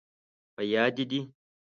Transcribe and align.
په 0.55 0.61
یاد، 0.73 0.91
دې 0.97 1.03
دي؟ 1.09 1.19